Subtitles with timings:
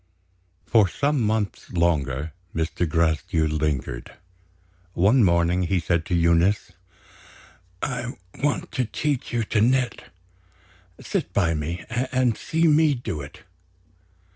[0.65, 2.89] For some months longer, Mr.
[2.89, 4.11] Gracedieu lingered.
[4.93, 6.71] One morning, he said to Eunice:
[7.83, 10.05] "I want to teach you to knit.
[10.99, 13.43] Sit by me, and see me do it."